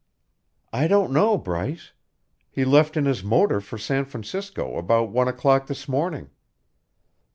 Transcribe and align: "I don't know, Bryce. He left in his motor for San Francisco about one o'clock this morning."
"I 0.73 0.87
don't 0.87 1.13
know, 1.13 1.37
Bryce. 1.37 1.91
He 2.49 2.65
left 2.65 2.97
in 2.97 3.05
his 3.05 3.23
motor 3.23 3.61
for 3.61 3.77
San 3.77 4.03
Francisco 4.05 4.77
about 4.79 5.11
one 5.11 5.27
o'clock 5.27 5.67
this 5.67 5.87
morning." 5.87 6.31